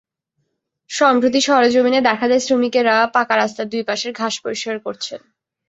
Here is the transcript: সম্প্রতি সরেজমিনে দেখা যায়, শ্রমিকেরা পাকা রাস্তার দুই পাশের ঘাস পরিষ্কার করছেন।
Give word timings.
সম্প্রতি 0.89 1.39
সরেজমিনে 1.41 1.99
দেখা 2.01 2.25
যায়, 2.27 2.39
শ্রমিকেরা 2.39 2.95
পাকা 3.13 3.35
রাস্তার 3.35 3.67
দুই 3.69 3.83
পাশের 3.83 4.11
ঘাস 4.13 4.33
পরিষ্কার 4.43 4.75
করছেন। 4.79 5.19